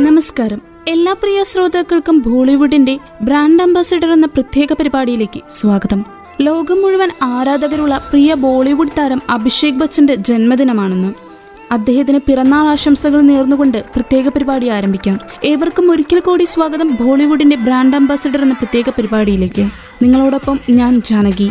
നമസ്കാരം. 0.00 0.62
എല്ലാ 0.88 1.12
പ്രിയ 1.12 1.42
ശ്രോതാക്കൾക്കും 1.42 2.22
ബോളിവുഡിന്റെ 2.22 2.98
ബ്രാൻഡ് 3.22 3.62
അംബാസിഡർ 3.62 4.12
എന്ന 4.12 4.26
പ്രത്യേക 4.26 4.72
പരിപാടിയിലേക്ക് 4.72 5.40
സ്വാഗതം. 5.50 6.04
ലോകം 6.40 6.82
മുഴുവൻ 6.82 7.08
ആരാധകരുള്ള 7.22 7.98
പ്രിയ 8.10 8.34
ബോളിവുഡ് 8.34 8.88
താരം 8.98 9.22
അഭിഷേക് 9.30 9.74
ബച്ചന്റെ 9.74 10.14
ജന്മദിനമാണെന്ന്. 10.14 11.14
അദ്ദേഹത്തിന് 11.72 12.18
പിറന്നാൾ 12.18 12.66
ആശംസകൾ 12.66 13.20
നേർന്നുകൊണ്ട് 13.20 13.84
പ്രത്യേക 13.94 14.28
പരിപാടി 14.28 14.68
ആരംഭിക്കാം. 14.68 15.18
ഏവർക്കും 15.44 15.90
ഒരിക്കൽ 15.90 16.18
കൂടി 16.18 16.44
സ്വാഗതം 16.44 16.98
ബോളിവുഡിന്റെ 17.00 17.56
ബ്രാൻഡ് 17.56 17.96
അംബാസിഡർ 17.96 18.42
എന്ന 18.42 18.54
പ്രത്യേക 18.54 18.90
പരിപാടിയിലേക്ക്. 18.90 19.62
നിങ്ങളോടൊപ്പം 20.02 20.60
ഞാൻ 20.70 21.00
ജാനകി. 21.00 21.50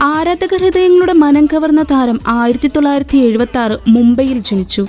ആരാധക 0.00 0.56
ഹൃദയങ്ങളുടെ 0.56 1.12
മനം 1.12 1.46
കവർന്ന 1.46 1.82
താരം 1.82 2.20
ആയിരത്തി 2.28 2.68
തൊള്ളായിരത്തി 2.68 3.18
എഴുപത്തി 3.18 3.58
ആറ് 3.58 3.78
മുംബൈയിൽ 3.88 4.38
ജനിച്ചു. 4.38 4.86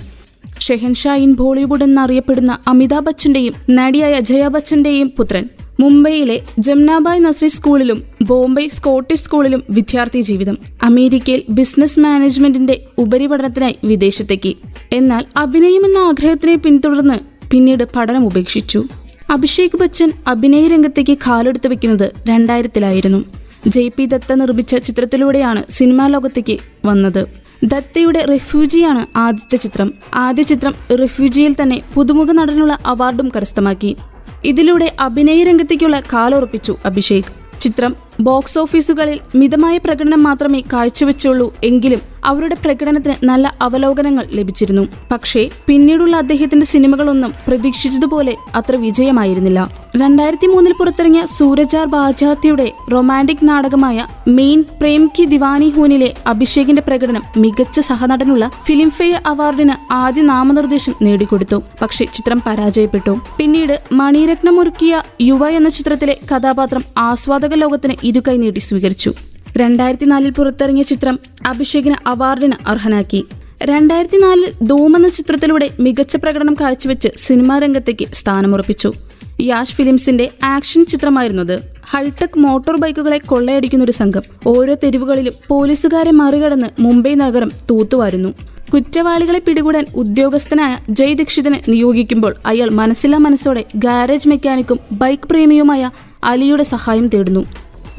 ഷെഹൻഷാ 0.61 1.15
ഇൻ 1.15 1.33
ബോളിവുഡ് 1.33 1.83
എന്നറിയപ്പെടുന്ന 1.83 2.57
അമിതാഭ് 2.67 3.05
ബച്ചന്റെയും 3.05 3.53
നടിയായ 3.69 4.19
ജയ 4.19 4.47
ബച്ചന്റെയും 4.47 5.13
പുത്രൻ. 5.17 5.49
മുംബൈയിലെ 5.79 6.41
ജംനാബായ് 6.59 7.19
നസ്രി 7.19 7.47
സ്കൂളിലും 7.47 8.03
ബോംബെ 8.21 8.67
സ്കോട്ടിഷ് 8.67 9.21
സ്കൂളിലും 9.21 9.63
വിദ്യാർത്ഥി 9.69 10.21
ജീവിതം. 10.21 10.57
അമേരിക്കയിൽ 10.83 11.43
ബിസിനസ് 11.49 11.99
മാനേജ്മെന്റിന്റെ 11.99 12.85
ഉപരിപഠനത്തിനായി 12.97 13.75
വിദേശത്തേക്ക്. 13.83 14.55
എന്നാൽ 14.91 15.25
അഭിനയം 15.37 15.85
എന്ന 15.85 15.97
ആഗ്രഹത്തിനെ 15.97 16.55
പിന്തുടർന്ന് 16.55 17.13
പിന്നീട് 17.51 17.83
പഠനം 17.95 18.25
ഉപേക്ഷിച്ചു. 18.25 18.83
അഭിഷേക് 19.29 19.77
ബച്ചൻ 19.77 20.11
അഭിനയ 20.27 20.67
രംഗത്തേക്ക് 20.67 21.17
കാലെടുത്ത് 21.17 21.67
വെക്കുന്നത് 21.67 22.11
രണ്ടായിരത്തിലായിരുന്നു. 22.27 23.25
ജെ 23.67 23.91
പി 23.97 24.05
ദത്ത 24.05 24.33
നിർമ്മിച്ച 24.33 24.75
ചിത്രത്തിലൂടെയാണ് 24.75 25.63
സിനിമാ 25.69 26.07
ലോകത്തേക്ക് 26.07 26.57
വന്നത്. 26.85 27.27
ദത്തയുടെ 27.63 28.25
റെഫ്യൂജിയാണ് 28.25 29.17
ആദ്യത്തെ 29.17 29.55
ചിത്രം. 29.55 29.93
ആദ്യ 30.13 30.43
ചിത്രം 30.43 30.75
റെഫ്യൂജിയിൽ 30.99 31.55
തന്നെ 31.61 31.81
പുതുമുഖ 31.93 32.31
നടനുള്ള 32.31 32.77
അവാർഡും 32.85 33.31
കരസ്ഥമാക്കി. 33.35 33.97
ഇതിലൂടെ 34.45 34.95
അഭിനയ 34.99 35.43
രംഗത്തേക്കുള്ള 35.43 35.99
കാലുറപ്പിച്ചു 36.13 36.77
അഭിഷേക്. 36.85 37.59
ചിത്രം 37.61 37.95
ബോക്സ് 38.19 38.59
ഓഫീസുകളിൽ 38.59 39.19
മിതമായ 39.35 39.77
പ്രകടനം 39.77 40.23
മാത്രമേ 40.23 40.61
കാഴ്ചവെച്ചുള്ളൂ 40.73 41.55
എങ്കിലും 41.63 42.01
അവരുടെ 42.23 42.55
പ്രകടനത്തിന് 42.55 43.15
നല്ല 43.23 43.57
അവലോകനങ്ങൾ 43.61 44.25
ലഭിച്ചിരുന്നു. 44.31 44.87
പക്ഷേ 45.11 45.49
പിന്നീടുള്ള 45.67 46.15
അദ്ദേഹത്തിന്റെ 46.15 46.65
സിനിമകളൊന്നും 46.65 47.33
പ്രതീക്ഷിച്ചതുപോലെ 47.47 48.35
അത്ര 48.55 48.75
വിജയമായിരുന്നില്ല. 48.75 49.80
രണ്ടായിരത്തി 49.95 50.47
മൂന്നിൽ 50.47 50.73
പുറത്തിറങ്ങിയ 50.73 51.25
സൂരജാർ 51.37 51.85
ബാജാത്തിയുടെ 51.85 52.71
റൊമാന്റിക് 52.93 53.43
നാടകമായ 53.43 54.07
മെയിൻ 54.27 54.63
പ്രേം 54.79 55.11
കി 55.17 55.25
ദിവാനി 55.25 55.69
ഹൂനിലെ 55.69 56.13
അഭിഷേകിന്റെ 56.27 56.81
പ്രകടനം 56.81 57.23
മികച്ച 57.37 57.79
സഹനടനുള്ള 57.79 58.51
ഫിലിംഫെയർ 58.65 59.21
അവാർഡിന് 59.25 59.93
ആദ്യ 59.93 60.21
നാമനിർദ്ദേശം 60.21 60.95
നേടിക്കൊടുത്തു. 61.01 61.63
പക്ഷേ 61.81 62.05
ചിത്രം 62.05 62.43
പരാജയപ്പെട്ടു. 62.47 63.19
പിന്നീട് 63.37 63.81
മണിരത്നം 63.91 64.59
ഒരുക്കിയ 64.59 65.01
യുവ 65.21 65.49
എന്ന 65.49 65.69
ചിത്രത്തിലെ 65.69 66.17
കഥാപാത്രം 66.31 66.83
ആസ്വാദക 66.97 67.53
ലോകത്തിന് 67.53 67.93
ഇരുകൈ 68.03 68.37
നീട്ടി 68.37 68.59
സ്വീകരിച്ചു. 68.59 69.13
രണ്ടായിരത്തി 69.57 70.05
നാലിൽ 70.05 70.29
പുറത്തിറങ്ങിയ 70.29 70.83
ചിത്രം 70.83 71.19
അഭിഷേകിന് 71.45 71.95
അവാർഡിന് 72.07 72.53
അർഹനാക്കി. 72.67 73.25
രണ്ടായിരത്തി 73.63 74.17
നാലിൽ 74.17 74.51
ധൂം 74.67 74.95
എന്ന 74.95 75.07
ചിത്രത്തിലൂടെ 75.09 75.69
മികച്ച 75.79 76.15
പ്രകടനം 76.15 76.53
കാഴ്ചവെച്ച് 76.61 77.09
സിനിമാ 77.17 77.59
രംഗത്തേക്ക് 77.59 78.05
സ്ഥാനമുറപ്പിച്ചു. 78.13 78.93
യാഷ് 79.41 79.75
ഫിലിംസിന്റെ 79.75 80.29
ആക്ഷൻ 80.43 80.85
ചിത്രമായിരുന്നത്. 80.85 81.59
ഹൈടെക് 81.89 82.39
മോട്ടോർ 82.39 82.77
ബൈക്കുകളെ 82.77 83.17
കൊള്ളയടിക്കുന്ന 83.17 83.83
ഒരു 83.83 83.91
സംഘം. 83.91 84.21
ഓരോ 84.47 84.75
തെരുവുകളിലും 84.83 85.33
പോലീസുകാരെ 85.47 86.11
മറികടന്ന് 86.11 86.67
മുംബൈ 86.79 87.13
നഗരം 87.15 87.51
തൂത്തുവാരുന്നു. 87.69 88.33
കുറ്റവാളികളെ 88.73 89.39
പിടികൂടാൻ 89.39 89.85
ഉദ്യോഗസ്ഥനായ 89.95 90.77
ജയ് 90.89 91.13
ദീക്ഷിതിനെ 91.13 91.61
നിയോഗിക്കുമ്പോൾ 91.69 92.35
അയാൾ 92.45 92.69
മനസ്സിലാ 92.69 93.17
മനസ്സോടെ 93.17 93.65
ഗാരേജ് 93.75 94.29
മെക്കാനിക്കും 94.29 94.79
ബൈക്ക് 94.91 95.27
പ്രേമിയുമായ 95.27 95.91
അലിയുടെ 96.23 96.63
സഹായം 96.63 97.07
തേടുന്നു. 97.07 97.45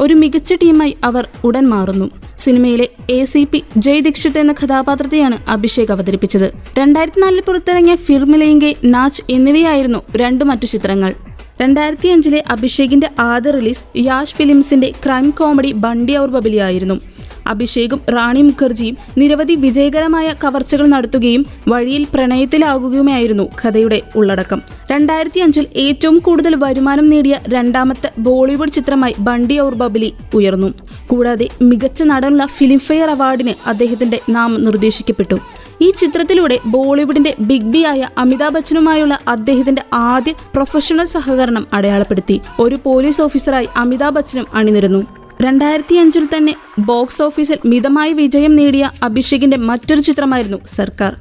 ഒരു 0.00 0.14
മികച്ച 0.14 0.54
ടീമായി 0.54 0.96
അവർ 1.04 1.28
ഉടൻ 1.44 1.66
മാറുന്നു. 1.66 2.10
സിനിമയിലെ 2.38 2.88
A 3.10 3.24
C 3.24 3.48
P 3.52 3.62
Jai 3.76 4.00
Dixit 4.00 4.38
എന്ന 4.38 4.52
കഥാപാത്രത്തെയാണ് 4.52 5.50
അഭിഷേക് 5.50 5.92
അവതരിപ്പിച്ചത്. 5.92 6.52
രണ്ടായിരത്തി 6.78 7.20
നാലിൽ 7.20 7.40
പുറത്തിറങ്ങിയ 7.40 7.96
ഫിർമിലയിങ്കെ 7.96 8.74
നാച്ച് 8.84 9.22
എന്നിവയായിരുന്നു 9.30 9.98
രണ്ടു 10.16 10.44
മറ്റു 10.44 10.66
ചിത്രങ്ങൾ. 10.66 11.14
രണ്ടായിരത്തി 11.60 12.08
അഞ്ചിലെ 12.08 12.44
അഭിഷേകിന്റെ 12.50 13.08
ആദ്യ 13.18 13.50
റിലീസ് 13.50 13.82
യാഷ് 13.96 14.34
ഫിലിംസിന്റെ 14.34 14.92
ക്രൈം 15.06 15.30
കോമഡി 15.30 15.72
ബണ്ടി 15.72 16.18
ഔർ 16.18 16.30
ബബിലി 16.30 16.56
ആയിരുന്നു 16.56 17.00
അഭിഷേകും 17.46 18.00
റാണി 18.10 18.42
മുഖർജിയും 18.42 18.96
നിരവധി 19.18 19.54
വിജയകരമായ 19.54 20.34
കവർച്ചകൾ 20.44 20.86
നടത്തുകയും 20.86 21.46
വഴിയിൽ 21.68 22.06
പ്രണയത്തിലാകുകയുമായിരുന്നു 22.14 23.48
കഥയുടെ 23.60 24.02
ഉള്ളടക്കം. 24.16 24.62
രണ്ടായിരത്തി 24.90 25.40
അഞ്ചിൽ 25.40 25.66
ഏറ്റവും 25.76 26.18
കൂടുതൽ 26.18 26.54
വരുമാനം 26.54 27.06
നേടിയ 27.06 27.38
രണ്ടാമത്തെ 27.48 28.10
ബോളിവുഡ് 28.18 28.70
ചിത്രമായി 28.70 29.14
ബണ്ടി 29.18 29.60
ഔർ 29.60 29.74
ബബിലി 29.74 30.12
ഉയർന്നു. 30.34 30.72
കൂടാതെ 31.06 31.48
മികച്ച 31.62 32.02
നടനുള്ള 32.02 32.46
ഫിലിംഫെയർ 32.46 33.10
അവാർഡിന് 33.10 33.54
അദ്ദേഹത്തിന്റെ 33.66 34.20
നാമം 34.28 34.64
നിർദ്ദേശിക്കപ്പെട്ടു. 34.64 35.38
ഈ 35.82 35.90
ചിത്രത്തിലൂടെ 35.90 36.58
ബോളിവുഡിന്റെ 36.66 37.34
ബിഗ് 37.40 37.70
ബി 37.74 37.78
ആയ 37.78 38.08
അമിതാഭ് 38.18 38.54
ബച്ചനുമായുള്ള 38.54 39.18
അദ്ദേഹത്തിന്റെ 39.28 39.82
ആദ്യ 39.92 40.32
പ്രൊഫഷണൽ 40.32 41.06
സഹകരണം 41.06 41.66
അടയാളപ്പെടുത്തി. 41.72 42.40
ഒരു 42.60 42.78
പോലീസ് 42.84 43.22
ഓഫീസറായി 43.22 43.68
അമിതാഭ് 43.76 44.14
ബച്ചനും 44.14 44.46
അണിനിരുന്നു. 44.54 45.06
രണ്ടായിരത്തി 45.42 45.94
അഞ്ചിൽ 45.94 46.28
തന്നെ 46.36 46.54
ബോക്സ് 46.78 47.22
ഓഫീസിൽ 47.22 47.58
മിതമായ 47.64 48.12
വിജയം 48.12 48.56
നേടിയ 48.56 48.90
അഭിഷേകിന്റെ 49.02 49.56
മറ്റൊരു 49.56 50.00
ചിത്രമായിരുന്നു 50.00 50.58
സർക്കാർ. 50.66 51.16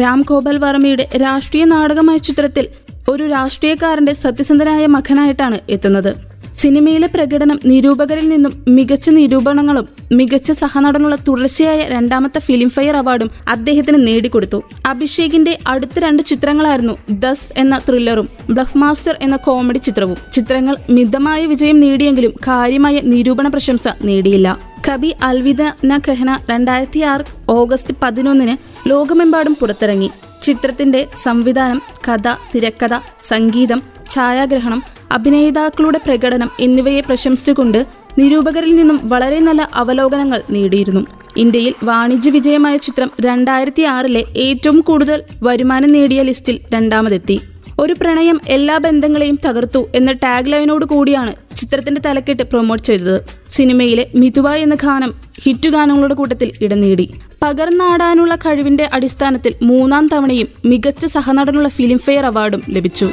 രാം 0.00 0.20
ഗോപാൽ 0.20 0.58
വർമ്മയുടെ 0.58 1.08
രാഷ്ട്രീയ 1.16 1.64
നാടകമായ 1.64 2.16
ചിത്രത്തിൽ 2.16 2.68
ഒരു 3.08 3.24
രാഷ്ട്രീയക്കാരന്റെ 3.24 4.12
സത്യസന്ധനായ 4.12 4.86
മകനായിട്ടാണ് 4.86 5.58
എത്തുന്നത്. 5.68 6.33
സിനിമയിലെ 6.64 7.06
പ്രകടനം 7.06 7.60
നിരൂപകരിൽ 7.66 8.28
നിന്നും 8.28 8.64
മികച്ച 8.68 9.10
നിരൂപണങ്ങളും 9.10 9.88
മികച്ച 10.12 10.52
സഹനടനുള്ള 10.52 11.16
തുടർച്ചയായ 11.28 11.88
രണ്ടാമത്തെ 11.88 12.38
ഫിലിം 12.38 12.52
ഫിലിംഫെയർ 12.54 12.96
അവാർഡും 12.96 13.30
അദ്ദേഹത്തിന് 13.48 14.06
നേടിക്കൊടുത്തു. 14.06 14.62
അഭിഷേകിന്റെ 14.86 15.58
അടുത്ത 15.66 15.98
രണ്ട് 15.98 16.22
ചിത്രങ്ങളായിരുന്നു 16.22 16.94
ദസ് 17.10 17.52
എന്ന 17.56 17.80
ത്രില്ലറും 17.88 18.28
ബ്ലഫ് 18.50 18.78
മാസ്റ്റർ 18.78 19.16
എന്ന 19.22 19.36
കോമഡി 19.36 19.78
ചിത്രവും. 19.78 20.16
ചിത്രങ്ങൾ 20.32 20.76
മിതമായ 20.90 21.46
വിജയം 21.46 21.80
നേടിയെങ്കിലും 21.80 22.30
കാര്യമായ 22.48 23.00
നിരൂപണ 23.04 23.48
പ്രശംസ 23.48 23.88
നേടിയില്ല. 24.04 24.58
കബി 24.88 25.14
അൽവിദ 25.22 25.62
ന 25.84 26.00
കഹന 26.08 26.38
രണ്ടായിരത്തി 26.50 27.00
ആറ് 27.00 27.24
ഓഗസ്റ്റ് 27.48 27.94
പതിനൊന്നിന് 28.02 28.56
ലോകമെമ്പാടും 28.88 29.56
പുറത്തിറങ്ങി. 29.60 30.10
ചിത്രത്തിന്റെ 30.44 31.08
സംവിധാനം 31.22 31.82
കഥ 32.08 32.28
തിരക്കഥ 32.54 32.94
സംഗീതം 33.24 33.82
ഛായാഗ്രഹണം 34.10 34.82
അഭിനേതാക്കളുടെ 35.12 35.98
പ്രകടനം 36.06 36.50
എന്നിവയെ 36.60 37.00
പ്രശംസിച്ചുകൊണ്ട് 37.00 37.86
നിരൂപകരിൽ 38.18 38.74
നിന്നും 38.76 39.00
വളരെ 39.02 39.38
നല്ല 39.38 39.70
അവലോകനങ്ങൾ 39.74 40.42
നേടിയിരുന്നു. 40.50 41.06
ഇന്ത്യയിൽ 41.36 41.74
വാണിജ്യ 41.82 42.30
വിജയമായ 42.30 42.76
ചിത്രം 42.76 43.10
രണ്ടായിരത്തി 43.20 43.82
ആറിലെ 43.82 44.24
ഏറ്റവും 44.36 44.80
കൂടുതൽ 44.80 45.22
വരുമാനം 45.42 45.92
നേടിയ 45.92 46.22
ലിസ്റ്റിൽ 46.22 46.60
രണ്ടാമതെത്തി. 46.74 47.40
ഒരു 47.78 47.92
പ്രണയം 47.92 48.40
എല്ലാ 48.48 48.78
ബന്ധങ്ങളെയും 48.78 49.38
തകർത്തു 49.46 49.88
എന്ന 49.94 50.12
ടാഗ് 50.12 50.52
ലൈനോട് 50.52 50.84
കൂടിയാണ് 50.84 51.32
ചിത്രത്തിന്റെ 51.56 52.00
തലക്കെട്ട് 52.06 52.42
പ്രൊമോട്ട് 52.42 52.84
ചെയ്തത്. 52.84 53.16
സിനിമയിലെ 53.50 54.06
മിഥുവ 54.16 54.54
എന്ന 54.54 54.74
ഗാനം 54.74 55.14
ഹിറ്റ് 55.42 55.68
ഗാനങ്ങളുടെ 55.68 56.14
കൂട്ടത്തിൽ 56.14 56.52
ഇടം 56.62 56.80
നേടി. 56.80 57.06
പകർന്നാടാനുള്ള 57.44 58.34
കഴിവിന്റെ 58.36 58.90
അടിസ്ഥാനത്തിൽ 58.92 59.54
മൂന്നാം 59.62 60.08
തവണയും 60.08 60.48
മികച്ച 60.64 61.06
സഹനടനുള്ള 61.06 61.68
ഫിലിംഫെയർ 61.68 62.26
അവാർഡും 62.26 62.62
ലഭിച്ചു. 62.68 63.10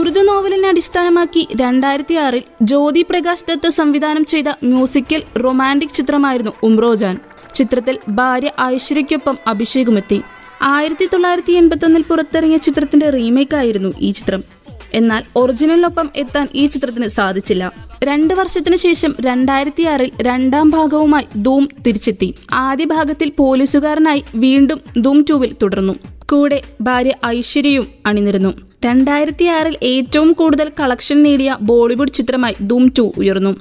ഉറുദു 0.00 0.20
നോവലിനെ 0.20 0.68
അടിസ്ഥാനമാക്കി 0.68 1.48
രണ്ടായിരത്തി 1.60 2.14
ആറിൽ 2.14 2.42
ജ്യോതി 2.62 3.02
പ്രകാശ് 3.10 3.44
ദത്ത് 3.48 3.70
സംവിധാനം 3.70 4.24
ചെയ്ത 4.24 4.44
മ്യൂസിക്കൽ 4.62 5.22
റൊമാന്റിക് 5.38 5.88
ചിത്രമായിരുന്നു 5.88 6.52
ഉംറോജാൻ. 6.62 7.18
ചിത്രത്തിൽ 7.54 7.98
ഭാര്യ 8.08 8.50
ഐശ്വര്യയ്ക്കൊപ്പം 8.60 9.38
അഭിഷേകുമെത്തി. 9.46 10.22
ആയിരത്തി 10.62 11.08
തൊള്ളായിരത്തി 11.12 11.52
എൺപത്തൊന്നിൽ 11.52 12.02
പുറത്തിറങ്ങിയ 12.02 12.56
ചിത്രത്തിന്റെ 12.56 13.10
റീമേക്ക് 13.10 13.56
ആയിരുന്നു 13.56 13.92
ഈ 14.00 14.10
ചിത്രം. 14.10 14.44
എന്നാൽ 14.94 15.22
ഒറിജിനലിനൊപ്പം 15.36 16.10
എത്താൻ 16.16 16.48
ഈ 16.54 16.66
ചിത്രത്തിന് 16.66 17.08
സാധിച്ചില്ല. 17.08 17.72
രണ്ട് 18.04 18.34
വർഷത്തിനു 18.34 18.76
ശേഷം 18.76 19.14
രണ്ടായിരത്തി 19.20 19.82
ആറിൽ 19.82 20.10
രണ്ടാം 20.22 20.70
ഭാഗവുമായി 20.70 21.26
ധൂം 21.42 21.68
തിരിച്ചെത്തി. 21.86 22.34
ആദ്യ 22.52 22.84
ഭാഗത്തിൽ 22.84 23.32
പോലീസുകാരനായി 23.38 24.22
വീണ്ടും 24.36 24.80
ധൂം 25.00 25.24
ടൂവിൽ 25.30 25.54
തുടർന്നു. 25.62 25.92
കൂടെ 26.30 26.62
ഭാര്യ 26.80 27.12
ഐശ്വര്യയും 27.26 27.86
അണിനിരുന്നു. 28.06 28.52
രണ്ടായിരത്തി 28.84 29.44
ആറിൽ 29.44 29.76
ഏറ്റവും 29.82 30.32
കൂടുതൽ 30.32 30.70
കളക്ഷൻ 30.80 31.22
നേടിയ 31.22 31.56
ബോളിവുഡ് 31.62 32.12
ചിത്രമായി 32.12 32.54
ധൂം 32.62 32.92
ടു 32.98 33.12
ഉയർന്നു. 33.18 33.56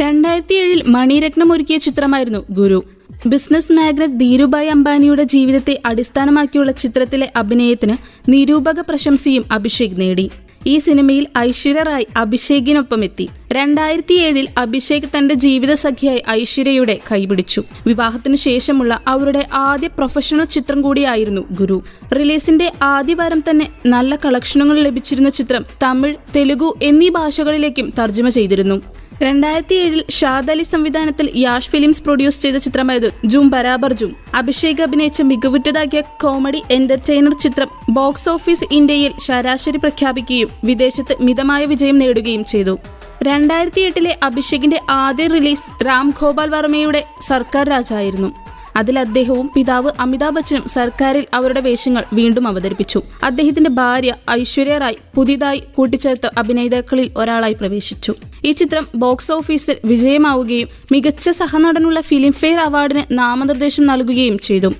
രണ്ടായിരത്തി 0.00 0.54
ഏഴിൽ 0.54 0.82
മണിരത്നം 0.86 1.52
ഒരുക്കിയ 1.52 1.76
ചിത്രമായിരുന്നു 1.76 2.46
ഗുരു. 2.50 2.84
ബിസിനസ് 3.26 3.72
മാഗ്നറ്റ് 3.72 4.20
ധീരുഭായ് 4.20 4.68
അംബാനിയുടെ 4.68 5.22
ജീവിതത്തെ 5.22 5.80
അടിസ്ഥാനമാക്കിയുള്ള 5.86 6.72
ചിത്രത്തിലെ 6.72 7.32
അഭിനയത്തിന് 7.36 7.96
നിരൂപക 8.28 8.80
പ്രശംസയും 8.80 9.44
അഭിഷേക് 9.52 10.00
നേടി. 10.00 10.30
ഈ 10.70 10.78
സിനിമയിൽ 10.78 11.24
ഐശ്വര്യ 11.38 11.82
റായ് 11.82 12.06
അഭിഷേകിനൊപ്പം 12.16 13.04
എത്തി 13.04 13.26
രണ്ടായിരത്തി 13.52 14.16
ഏഴിൽ 14.26 14.46
അഭിഷേക് 14.58 15.06
തന്റെ 15.16 15.34
ജീവിത 15.44 15.72
സഖിയായി 15.82 16.20
ഐശ്വര്യയുടെ 16.30 16.96
കൈപിടിച്ചു. 17.12 17.60
വിവാഹത്തിനു 17.86 18.36
ശേഷമുള്ള 18.36 18.92
അവരുടെ 19.06 19.42
ആദ്യ 19.66 19.88
പ്രൊഫഷണൽ 19.98 20.44
ചിത്രം 20.56 20.82
കൂടിയായിരുന്നു 20.82 21.42
ഗുരു. 21.60 21.78
റിലീസിന്റെ 22.18 22.72
ആദ്യ 22.82 23.14
വാരം 23.14 23.42
തന്നെ 23.50 23.68
നല്ല 23.86 24.16
കളക്ഷനുകൾ 24.24 24.78
ലഭിച്ചിരുന്ന 24.86 25.32
ചിത്രം 25.38 25.64
തമിഴ് 25.82 26.14
തെലുഗു 26.36 26.70
എന്നീ 26.82 27.08
ഭാഷകളിലേക്കും 27.08 27.88
തർജമ 27.98 28.28
ചെയ്തിരുന്നു. 28.28 28.78
രണ്ടായിരത്തി 29.22 29.74
ഏഴിൽ 29.74 30.04
ഷാദ് 30.10 30.50
അലി 30.50 30.62
സംവിധാനത്തിൽ 30.62 31.30
യാഷ് 31.36 31.68
ഫിലിംസ് 31.68 32.02
പ്രൊഡ്യൂസ് 32.02 32.42
ചെയ്ത 32.42 32.56
ചിത്രമായത് 32.56 33.12
ജൂം 33.24 33.50
ബരാബർ 33.50 33.92
ജൂം. 33.92 34.16
അഭിഷേക് 34.34 34.82
അഭിനയിച്ച 34.82 35.22
മികവുറ്റതാക്കിയ 35.22 36.00
കോമഡി 36.00 36.62
എന്റർടൈനർ 36.70 37.38
ചിത്രം 37.38 37.68
ബോക്സ് 37.90 38.28
ഓഫീസ് 38.28 38.64
ഇന്ത്യയിൽ 38.72 39.12
ശരാശരി 39.20 39.76
പ്രഖ്യാപിക്കുകയും 39.76 40.48
വിദേശത്ത് 40.64 41.16
മിതമായ 41.20 41.64
വിജയം 41.64 41.98
നേടുകയും 41.98 42.44
ചെയ്തു. 42.44 42.78
രണ്ടായിരത്തി 43.22 43.80
എട്ടിലെ 43.80 44.18
അഭിഷേകിന്റെ 44.22 44.80
ആദ്യ 44.90 45.26
റിലീസ് 45.26 45.86
രാം 45.86 46.14
ഗോപാൽ 46.20 46.48
വർമ്മയുടെ 46.48 47.04
സർക്കാർ 47.26 47.68
രാജായിരുന്നു. 47.68 48.47
അതിൽ 48.78 48.98
അദ്ദേഹവും 48.98 49.50
പിതാവ് 49.56 49.90
അമിതാഭ് 50.00 50.34
ബച്ചനും 50.34 50.64
സർക്കാരിൽ 50.68 51.24
അവരുടെ 51.34 51.60
വേഷങ്ങൾ 51.60 52.04
വീണ്ടും 52.12 52.48
അവതരിപ്പിച്ചു. 52.48 53.02
അദ്ദേഹത്തിന്റെ 53.24 53.70
ഭാര്യ 53.70 54.14
ഐശ്വര്യ 54.30 54.78
റായ് 54.78 55.00
പുതിയതായി 55.14 55.62
കൂട്ടിച്ചേർത്ത 55.76 56.26
അഭിനേതാക്കളിൽ 56.38 57.10
ഒരാളായി 57.16 57.52
പ്രവേശിച്ചു. 57.52 58.14
ഈ 58.44 58.52
ചിത്രം 58.52 58.86
ബോക്സ് 58.94 59.32
ഓഫീസിൽ 59.32 59.76
വിജയമാവുകയും 59.84 60.68
മികച്ച 60.92 61.30
സഹനടനുള്ള 61.30 62.00
ഫിലിംഫെയർ 62.00 62.58
അവാർഡിന് 62.60 63.04
നാമനിർദ്ദേശം 63.18 63.86
നൽകുകയും 63.86 64.38
ചെയ്തു. 64.38 64.70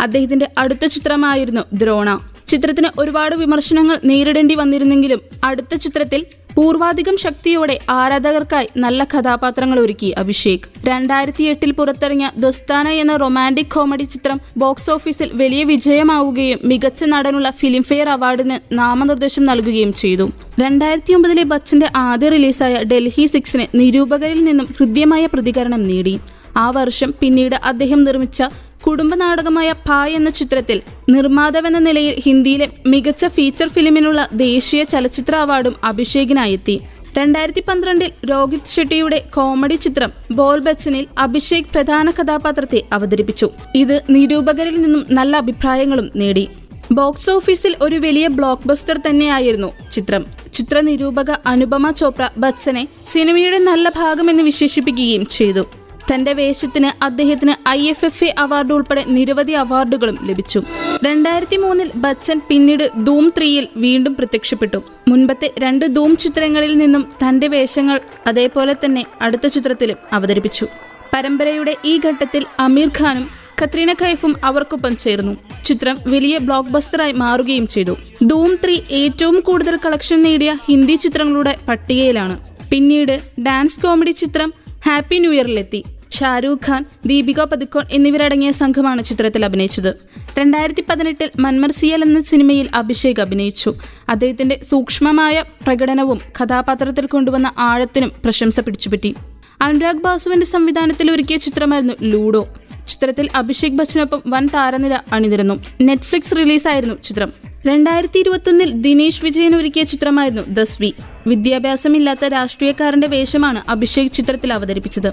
അദ്ദേഹത്തിന്റെ 0.00 0.48
അടുത്ത 0.58 0.84
ചിത്രമായിരുന്നു 0.86 1.60
ദ്രോണ. 1.72 2.10
ചിത്രത്തിന് 2.48 2.88
ഒരുപാട് 3.00 3.34
വിമർശനങ്ങൾ 3.36 3.96
നേരിടേണ്ടി 4.04 4.54
വന്നിരുന്നെങ്കിലും 4.54 5.20
അടുത്ത 5.44 5.74
ചിത്രത്തിൽ 5.74 6.26
പൂർവാധികം 6.54 7.16
ശക്തിയോടെ 7.16 7.78
ആരാധകർക്കായി 7.90 8.68
നല്ല 8.76 9.04
കഥാപാത്രങ്ങൾ 9.04 9.80
ഒരുക്കി 9.80 10.08
അഭിഷേക്. 10.18 10.64
രണ്ടായിരത്തി 10.88 11.44
എട്ടിൽ 11.44 11.72
പുറത്തിറങ്ങിയ 11.72 12.30
ദോസ്താന 12.36 12.88
എന്ന 12.88 13.16
റൊമാന്റിക് 13.16 13.66
കോമഡി 13.66 14.02
ചിത്രം 14.04 14.40
ബോക്സ് 14.56 14.90
ഓഫീസിൽ 14.90 15.30
വലിയ 15.34 15.64
വിജയമാവുകയും 15.64 16.58
മികച്ച 16.64 17.04
നടനുള്ള 17.04 17.50
ഫിലിംഫെയർ 17.50 18.08
അവാർഡിന് 18.08 18.58
നാമനിർദ്ദേശം 18.72 19.44
നൽകുകയും 19.44 19.92
ചെയ്തു. 19.92 20.30
രണ്ടായിരത്തി 20.60 21.14
ഒമ്പതിലെ 21.14 21.42
ബച്ചന്റെ 21.42 21.90
ആദ്യ 21.96 22.28
റിലീസായ 22.28 22.76
ഡൽഹി 22.92 23.26
സിക്സിന് 23.26 23.66
നിരൂപകരിൽ 23.74 24.44
നിന്നും 24.44 24.68
ഹൃദ്യമായ 24.78 25.26
പ്രതികരണം 25.26 25.82
നേടി. 25.82 26.16
ആ 26.56 26.70
വർഷം 26.70 27.14
പിന്നീട് 27.20 27.56
അദ്ദേഹം 27.64 28.04
നിർമ്മിച്ച 28.04 28.42
കുടുംബ 28.86 29.14
നാടകമായ 29.14 29.74
ഭായ് 29.86 30.12
എന്ന 30.12 30.30
ചിത്രത്തിൽ 30.30 30.82
നിർമ്മാതാവെന്ന 31.08 31.78
നിലയിൽ 31.78 32.14
ഹിന്ദിയിലെ 32.26 32.68
മികച്ച 32.86 33.26
ഫീച്ചർ 33.26 33.68
ഫിലിമിനുള്ള 33.68 34.28
ദേശീയ 34.32 34.82
ചലച്ചിത്ര 34.82 35.36
അവാർഡും 35.36 35.76
അഭിഷേകിനായെത്തി. 35.84 36.80
രണ്ടായിരത്തി 37.18 37.64
പന്ത്രണ്ടിൽ 37.68 38.10
രോഹിത് 38.30 38.66
ഷെട്ടിയുടെ 38.66 39.24
കോമഡി 39.34 39.74
ചിത്രം 39.74 40.12
ബോൾ 40.32 40.58
ബച്ചനിൽ 40.58 41.06
അഭിഷേക് 41.18 41.70
പ്രധാന 41.74 42.10
കഥാപാത്രത്തെ 42.10 42.82
അവതരിപ്പിച്ചു. 42.92 43.50
ഇത് 43.74 44.02
നിരൂപകരിൽ 44.10 44.82
നിന്നും 44.82 45.06
നല്ല 45.10 45.36
അഭിപ്രായങ്ങളും 45.36 46.10
നേടി. 46.16 46.48
ബോക്സ് 46.92 47.30
ഓഫീസിൽ 47.30 47.76
ഒരു 47.82 47.96
വലിയ 47.96 48.26
ബ്ലോക്ക് 48.28 48.68
ബസ്റ്റർ 48.68 48.98
തന്നെയായിരുന്നു 48.98 49.72
ചിത്രം. 49.92 50.26
ചിത്ര 50.54 50.80
നിരൂപക 50.80 51.30
അനുപമ 51.46 51.90
ചോപ്ര 51.90 52.30
ബച്ചനെ 52.38 52.88
സിനിമയുടെ 53.06 53.58
നല്ല 53.58 53.88
ഭാഗമെന്ന് 53.88 54.42
വിശേഷിപ്പിക്കുകയും 54.42 55.26
ചെയ്തു. 55.26 55.64
തന്റെ 56.12 56.32
വേഷത്തിന് 56.32 57.04
അദ്ദേഹത്തിന് 57.04 57.68
I 57.68 57.88
F 57.88 58.04
F 58.04 58.24
A 58.24 58.34
award 58.38 58.72
ഉൾപ്പെടെ 58.72 59.04
നിരവധി 59.08 59.52
അവാർഡുകളും 59.52 60.18
ലഭിച്ചു. 60.22 60.62
രണ്ടായിരത്തി 61.04 61.56
മൂന്നിൽ 61.56 61.90
ബച്ചൻ 61.94 62.40
പിന്നീട് 62.48 62.90
ധൂം 63.04 63.32
ത്രീയിൽ 63.38 63.68
വീണ്ടും 63.76 64.14
പ്രത്യക്ഷപ്പെട്ടു. 64.14 64.82
മുൻപത്തെ 65.08 65.50
രണ്ട് 65.58 65.86
ധൂം 65.86 66.16
ചിത്രങ്ങളിൽ 66.16 66.78
നിന്നും 66.78 67.12
തന്റെ 67.22 67.48
വേഷങ്ങൾ 67.48 68.00
അതേപോലെ 68.26 68.76
തന്നെ 68.84 69.04
അടുത്ത 69.22 69.46
ചിത്രത്തിലും 69.46 69.96
അവതരിപ്പിച്ചു. 70.12 70.66
പരമ്പരയുടെ 71.14 71.76
ഈ 71.84 72.00
ഘട്ടത്തിൽ 72.06 72.46
അമീർ 72.58 72.88
ഖാനും 72.98 73.28
കത്രീന 73.62 73.92
കൈഫും 73.92 74.34
അവർക്കൊപ്പം 74.44 74.96
ചേർന്നു. 74.96 75.36
ചിത്രം 75.64 75.98
വലിയ 76.06 76.38
ബ്ലോക്ക് 76.38 76.70
ബസ്റ്ററായി 76.70 77.12
മാറുകയും 77.12 77.66
ചെയ്തു. 77.66 77.96
ധൂം 78.22 78.58
ത്രീ 78.64 78.80
ഏറ്റവും 78.90 79.40
കൂടുതൽ 79.40 79.76
കളക്ഷൻ 79.76 80.22
നേടിയ 80.22 80.58
ഹിന്ദി 80.68 80.94
ചിത്രങ്ങളുടെ 80.94 81.56
പട്ടികയിലാണ്. 81.68 82.40
പിന്നീട് 82.70 83.20
ഡാൻസ് 83.40 83.80
കോമഡി 83.80 84.10
ചിത്രം 84.10 84.52
ഹാപ്പി 84.86 85.18
ന്യൂ 85.18 85.32
ഇയറിലെത്തി. 85.32 85.84
ഷാരൂഖ് 86.12 86.70
ഖാൻ 86.70 86.84
ദീപിക 87.06 87.40
പതുക്കോൺ 87.40 87.84
എന്നിവരടങ്ങിയ 87.90 88.50
സംഘമാണ് 88.50 89.02
ചിത്രത്തിൽ 89.02 89.44
അഭിനയിച്ചത്. 89.44 89.94
രണ്ടായിരത്തി 90.38 90.84
പതിനെട്ടിൽ 90.90 91.30
മൻമർസിയൽ 91.38 92.02
എന്ന 92.02 92.20
സിനിമയിൽ 92.20 92.68
അഭിഷേക് 92.74 93.20
അഭിനയിച്ചു. 93.20 93.74
അദ്ദേഹത്തിന്റെ 94.08 94.60
സൂക്ഷ്മമായ 94.70 95.44
പ്രകടനവും 95.66 96.20
കഥാപാത്രത്തിൽ 96.42 97.06
കൊണ്ടുവന്ന 97.06 97.52
ആഴത്തിനും 97.58 98.12
പ്രശംസ 98.24 98.60
പിടിച്ചുപറ്റി. 98.60 99.14
അനുരാഗ് 99.62 99.96
ബാസുവിന്റെ 99.96 100.46
സംവിധാനത്തിൽ 100.46 101.10
ഒരുക്കിയ 101.10 101.36
ചിത്രമായിരുന്നു 101.36 101.94
ലൂഡോ. 102.02 102.48
ചിത്രത്തിൽ 102.88 103.28
അഭിഷേക് 103.34 103.72
ബച്ചനൊപ്പം 103.72 104.22
വൻ 104.26 104.46
താരനില 104.46 104.98
അണിനിരുന്നു. 105.12 105.64
നെറ്റ്ഫ്ലിക്സ് 105.82 106.36
റിലീസായിരുന്നു 106.36 106.94
ചിത്രം. 107.04 107.32
രണ്ടായിരത്തി 107.66 108.18
ഇരുപത്തൊന്നിൽ 108.18 108.72
ദിനേശ് 108.72 109.24
വിജയൻ 109.24 109.56
ഒരുക്കിയ 109.56 109.82
ചിത്രമായിരുന്നു 109.82 110.42
ദസ്വി 110.48 110.94
വിദ്യാഭ്യാസമില്ലാത്ത 111.26 112.24
രാഷ്ട്രീയക്കാരന്റെ 112.24 113.08
വേഷമാണ് 113.08 113.62
അഭിഷേക് 113.68 114.12
ചിത്രത്തിൽ 114.12 114.52
അവതരിപ്പിച്ചത്. 114.52 115.12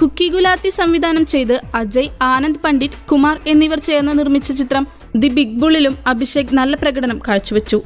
കുക്കി 0.00 0.28
ഗുലാത്തി 0.28 0.68
സംവിധാനം 0.68 1.26
ചെയ്ത് 1.26 1.60
അജയ് 1.74 2.08
ആനന്ദ് 2.22 2.60
പണ്ഡിറ്റ് 2.64 2.94
കുമാർ 3.10 3.40
എന്നിവർ 3.46 3.78
ചേർന്ന് 3.78 4.18
നിർമ്മിച്ച 4.18 4.52
ചിത്രം 4.52 4.86
ദി 5.16 5.28
ബിഗ് 5.28 5.58
ബുള്ളിലും 5.60 5.98
അഭിഷേക് 6.06 6.46
നല്ല 6.52 6.76
പ്രകടനം 6.76 7.20
കാഴ്ചവെച്ചു. 7.28 7.82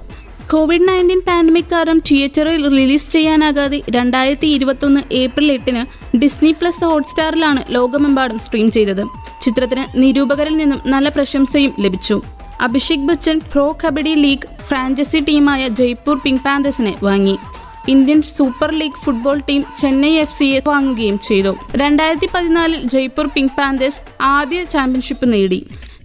കോവിഡ് 0.51 0.89
നയന്റീൻ 0.89 1.21
പാൻഡമിക് 1.27 1.71
കാരണം 1.73 1.99
തിയേറ്ററിൽ 2.11 2.63
റിലീസ് 2.77 3.11
ചെയ്യാനാകാതെ 3.11 3.83
രണ്ടായിരത്തി 3.91 4.47
ഇരുപത്തൊന്ന് 4.47 5.01
ഏപ്രിൽ 5.13 5.53
എട്ടിന് 5.53 5.83
ഡിസ്നി 6.17 6.53
പ്ലസ് 6.53 6.85
ഹോട്ട്സ്റ്റാറിലാണ് 6.85 7.63
ലോകമെമ്പാടും 7.71 8.39
സ്ട്രീം 8.39 8.71
ചെയ്തത്. 8.71 9.05
ചിത്രത്തിന് 9.43 9.85
നിരൂപകരിൽ 10.03 10.57
നിന്നും 10.57 10.81
നല്ല 10.87 11.09
പ്രശംസയും 11.09 11.75
ലഭിച്ചു. 11.81 12.23
Abhishek 12.61 13.07
Bachchan 13.11 13.41
pro 13.53 13.79
kabaddi 13.85 14.15
league 14.15 14.49
franchise 14.69 15.19
ടീമായ 15.29 15.69
ജയ്പൂർ 15.69 16.17
പിങ്ക് 16.25 16.43
പാന്തേഴ്സിനെ 16.43 16.95
വാങ്ങി. 17.03 17.39
Indian 17.89 18.23
super 18.23 18.71
league 18.73 19.01
football 19.05 19.39
team 19.49 19.65
Chennai 19.79 20.11
F 20.15 20.37
സിയെ 20.39 20.61
വാങ്ങുകയും 20.67 21.19
ചെയ്തു. 21.19 21.53
രണ്ടായിരത്തി 21.75 22.29
പതിനാലിൽ 22.35 22.81
ജയ്പൂർ 22.95 23.27
പിങ്ക് 23.27 23.57
പാന്തേഴ്സ് 23.59 24.01
ആദ്യ 24.21 24.65
ചാമ്പ്യൻഷിപ്പ് 24.65 25.33
നേടി. 25.33 25.61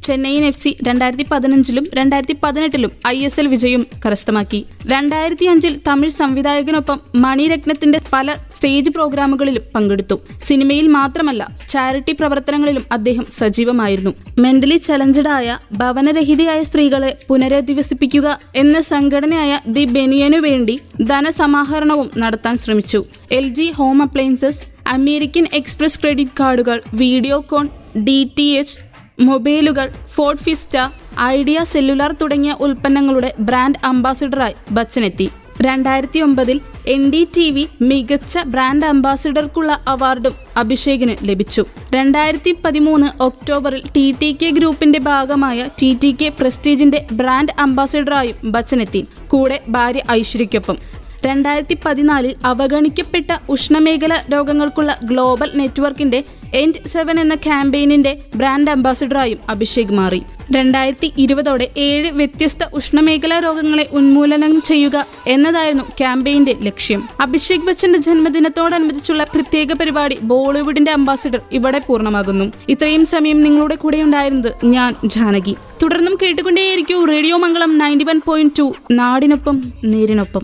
ചെന്നൈയിൻ 0.05 0.43
എഫ് 0.47 0.61
സി 0.63 0.71
രണ്ടായിരത്തി 0.87 1.25
പതിനഞ്ചിലും 1.31 1.85
രണ്ടായിരത്തി 1.97 2.35
പതിനെട്ടിലും 2.43 2.91
ഐ 3.07 3.17
എസ് 3.27 3.39
എൽ 3.39 3.47
വിജയം 3.53 3.81
കരസ്ഥമാക്കി. 4.03 4.59
രണ്ടായിരത്തി 4.93 5.45
അഞ്ചിൽ 5.51 5.73
തമിഴ് 5.87 6.15
സംവിധായകനൊപ്പം 6.21 6.99
മണിരത്നത്തിന്റെ 7.25 7.99
പല 8.13 8.35
സ്റ്റേജ് 8.55 8.89
പ്രോഗ്രാമുകളിലും 8.89 9.63
പങ്കെടുത്തു. 9.75 10.17
സിനിമയിൽ 10.49 10.87
മാത്രമല്ല 10.97 11.43
ചാരിറ്റി 11.69 12.11
പ്രവർത്തനങ്ങളിലും 12.11 12.85
അദ്ദേഹം 12.91 13.25
സജീവമായിരുന്നു. 13.39 14.13
മെന്റലി 14.45 14.77
ചലഞ്ചഡായ 14.87 15.57
ഭവനരഹിതയായ 15.81 16.61
സ്ത്രീകളെ 16.63 17.11
പുനരധിവസിപ്പിക്കുക 17.29 18.27
എന്ന 18.55 18.81
സംഘടനയായ 18.91 19.59
ദി 19.67 19.85
ബെനിയനു 19.95 20.41
വേണ്ടി 20.47 20.79
ധനസമാഹരണവും 21.11 22.09
നടത്താൻ 22.17 22.57
ശ്രമിച്ചു. 22.57 23.01
L 23.39 23.47
G 23.59 23.69
home 23.79 23.99
appliances 24.01 24.63
American 24.87 25.45
Express 25.53 25.99
credit 26.01 26.37
കാർഡുകൾ 26.39 26.81
വീഡിയോകോൺ 27.03 27.67
ഡി 28.07 28.17
ടി 28.37 28.45
എച്ച് 28.59 28.75
മൊബൈലുകൾ 29.17 29.91
ഫോർഡ് 30.15 30.37
ഫിസ്റ്റ 30.37 30.77
ഐഡിയ 31.21 31.63
സെല്ലുലാർ 31.63 32.11
തുടങ്ങിയ 32.21 32.55
ഉൽപ്പന്നങ്ങളുടെ 32.59 33.33
ബ്രാൻഡ് 33.39 33.85
അംബാസിഡറായി 33.85 34.55
ബച്ചൻ 34.71 35.05
എത്തി 35.05 35.29
രണ്ടായിരത്തി 35.61 36.19
ഒമ്പതിൽ 36.19 36.61
എൻ 36.87 37.09
ഡി 37.09 37.27
ടി 37.35 37.51
വി 37.51 37.67
മികച്ച 37.81 38.37
ബ്രാൻഡ് 38.45 38.85
അംബാസിഡർക്കുള്ള 38.85 39.83
അവാർഡും 39.87 40.33
അഭിഷേകിന് 40.57 41.15
ലഭിച്ചു. 41.23 41.65
രണ്ടായിരത്തി 41.93 42.55
പതിമൂന്ന് 42.65 43.23
ഒക്ടോബറിൽ 43.23 43.83
ടി 43.95 44.15
ടി 44.21 44.37
കെ 44.41 44.49
ഗ്രൂപ്പിന്റെ 44.49 44.99
ഭാഗമായ 44.99 45.69
ടി 45.81 45.97
ടി 46.03 46.15
കെ 46.21 46.29
പ്രസ്റ്റീജിന്റെ 46.39 47.07
ബ്രാൻഡ് 47.11 47.55
അംബാസിഡറായും 47.59 48.51
ബച്ചൻ 48.51 48.81
എത്തി 48.81 49.07
കൂടെ 49.27 49.61
ഭാര്യ 49.69 50.03
ഐശ്വര്യയ്ക്കൊപ്പം. 50.11 50.77
രണ്ടായിരത്തി 51.25 51.77
പതിനാലിൽ 51.85 52.35
അവഗണിക്കപ്പെട്ട 52.45 53.31
ഉഷ്ണമേഖല 53.49 54.13
രോഗങ്ങൾക്കുള്ള 54.33 54.99
ഗ്ലോബൽ 55.03 55.51
നെറ്റ്വർക്കിന്റെ 55.55 56.23
എൻഡ് 56.53 56.87
സെവൻ 56.87 57.19
എന്ന 57.19 57.35
ക്യാമ്പയിനിന്റെ 57.35 58.17
ബ്രാൻഡ് 58.35 58.71
അംബാസിഡറായും 58.71 59.37
അഭിഷേക് 59.49 59.93
മാറി. 59.93 60.21
രണ്ടായിരത്തി 60.55 61.11
ഇരുപതോടെ 61.17 61.71
ഏഴ് 61.77 62.11
വ്യത്യസ്ത 62.11 62.57
ഉഷ്ണമേഖലാ 62.73 63.39
രോഗങ്ങളെ 63.39 63.87
ഉന്മൂലനം 63.91 64.61
ചെയ്യുക 64.61 65.05
എന്നതായിരുന്നു 65.27 65.83
ക്യാമ്പയിന്റെ 65.83 66.55
ലക്ഷ്യം. 66.61 67.03
അഭിഷേക് 67.21 67.61
ബച്ചന്റെ 67.61 67.99
ജന്മദിനത്തോടനുബന്ധിച്ചുള്ള 67.99 69.23
പ്രത്യേക 69.23 69.73
പരിപാടി 69.73 70.17
ബോളിവുഡിന്റെ 70.21 70.91
അംബാസിഡർ 70.91 71.41
ഇവിടെ 71.51 71.79
പൂർണമാകുന്നു. 71.79 72.51
ഇത്രയും 72.69 73.05
സമയം 73.05 73.43
നിങ്ങളുടെ 73.43 73.75
കൂടെ 73.75 73.97
ഉണ്ടായിരുന്നത് 73.97 74.65
ഞാൻ 74.65 74.95
ജാനകി. 75.05 75.55
തുടർന്നും 75.83 76.17
കേട്ടുകൊണ്ടേയിരിക്കും 76.21 77.09
radio 77.09 77.37
Mangalam 77.37 77.77
ninety 77.77 78.03
one 78.03 78.21
point 78.25 78.53
two 78.59 78.73
നാടിനൊപ്പം 78.91 79.63
നേരിനൊപ്പം. 79.83 80.41